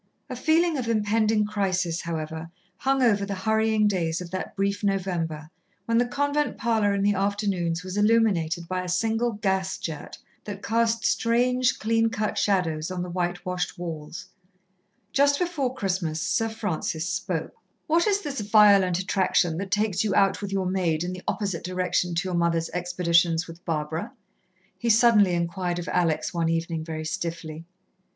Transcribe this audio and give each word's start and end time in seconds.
A 0.31 0.35
feeling 0.35 0.79
of 0.79 0.87
impending 0.87 1.45
crisis, 1.45 2.01
however, 2.01 2.49
hung 2.77 3.03
over 3.03 3.23
the 3.23 3.35
hurrying 3.35 3.87
days 3.87 4.19
of 4.19 4.31
that 4.31 4.55
brief 4.55 4.83
November, 4.83 5.51
when 5.85 5.99
the 5.99 6.07
convent 6.07 6.57
parlour 6.57 6.91
in 6.95 7.03
the 7.03 7.13
afternoons 7.13 7.83
was 7.83 7.97
illuminated 7.97 8.67
by 8.67 8.81
a 8.83 8.89
single 8.89 9.33
gas 9.33 9.77
jet 9.77 10.17
that 10.45 10.63
cast 10.63 11.05
strange, 11.05 11.77
clean 11.77 12.09
cut 12.09 12.35
shadows 12.39 12.89
on 12.89 13.03
the 13.03 13.11
white 13.11 13.45
washed 13.45 13.77
walls. 13.77 14.25
Just 15.13 15.37
before 15.37 15.75
Christmas 15.75 16.19
Sir 16.19 16.49
Francis 16.49 17.07
spoke: 17.07 17.53
"What 17.85 18.07
is 18.07 18.21
this 18.21 18.39
violent 18.41 18.97
attraction 18.97 19.59
that 19.59 19.69
takes 19.69 20.03
you 20.03 20.15
out 20.15 20.41
with 20.41 20.51
your 20.51 20.65
maid 20.65 21.03
in 21.03 21.13
the 21.13 21.21
opposite 21.27 21.63
direction 21.63 22.15
to 22.15 22.27
your 22.27 22.33
mother's 22.33 22.69
expeditions 22.71 23.45
with 23.45 23.63
Barbara?" 23.65 24.13
he 24.79 24.89
suddenly 24.89 25.35
inquired 25.35 25.77
of 25.77 25.87
Alex 25.89 26.33
one 26.33 26.49
evening, 26.49 26.83
very 26.83 27.05
stiffly. 27.05 27.65